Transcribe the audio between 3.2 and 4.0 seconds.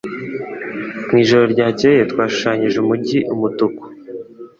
umutuku.